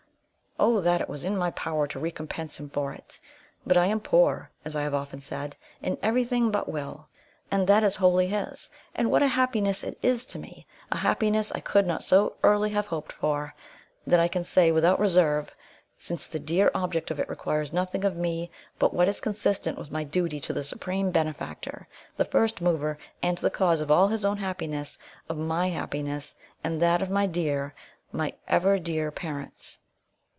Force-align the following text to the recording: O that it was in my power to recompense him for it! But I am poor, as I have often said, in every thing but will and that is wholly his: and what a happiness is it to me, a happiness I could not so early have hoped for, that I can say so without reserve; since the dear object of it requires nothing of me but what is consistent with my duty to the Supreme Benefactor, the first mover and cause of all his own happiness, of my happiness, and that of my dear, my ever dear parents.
O 0.59 0.79
that 0.79 1.01
it 1.01 1.09
was 1.09 1.25
in 1.25 1.35
my 1.35 1.49
power 1.51 1.87
to 1.87 1.99
recompense 1.99 2.59
him 2.59 2.69
for 2.69 2.93
it! 2.93 3.19
But 3.65 3.77
I 3.77 3.87
am 3.87 3.99
poor, 3.99 4.51
as 4.63 4.75
I 4.75 4.83
have 4.83 4.93
often 4.93 5.19
said, 5.19 5.55
in 5.81 5.97
every 6.03 6.23
thing 6.23 6.51
but 6.51 6.69
will 6.69 7.07
and 7.49 7.65
that 7.65 7.83
is 7.83 7.95
wholly 7.95 8.27
his: 8.27 8.69
and 8.93 9.09
what 9.09 9.23
a 9.23 9.27
happiness 9.27 9.83
is 9.83 10.23
it 10.23 10.29
to 10.29 10.37
me, 10.37 10.67
a 10.91 10.97
happiness 10.97 11.51
I 11.53 11.61
could 11.61 11.87
not 11.87 12.03
so 12.03 12.35
early 12.43 12.69
have 12.71 12.85
hoped 12.85 13.11
for, 13.11 13.55
that 14.05 14.19
I 14.19 14.27
can 14.27 14.43
say 14.43 14.69
so 14.69 14.75
without 14.75 14.99
reserve; 14.99 15.55
since 15.97 16.27
the 16.27 16.37
dear 16.37 16.69
object 16.75 17.09
of 17.09 17.19
it 17.19 17.29
requires 17.29 17.73
nothing 17.73 18.05
of 18.05 18.15
me 18.15 18.51
but 18.77 18.93
what 18.93 19.07
is 19.07 19.19
consistent 19.19 19.79
with 19.79 19.89
my 19.89 20.03
duty 20.03 20.39
to 20.41 20.53
the 20.53 20.63
Supreme 20.63 21.09
Benefactor, 21.09 21.87
the 22.17 22.25
first 22.25 22.61
mover 22.61 22.99
and 23.23 23.41
cause 23.51 23.81
of 23.81 23.89
all 23.89 24.09
his 24.09 24.23
own 24.23 24.37
happiness, 24.37 24.99
of 25.27 25.39
my 25.39 25.69
happiness, 25.69 26.35
and 26.63 26.79
that 26.83 27.01
of 27.01 27.09
my 27.09 27.25
dear, 27.25 27.73
my 28.11 28.33
ever 28.47 28.77
dear 28.77 29.09
parents. 29.09 29.79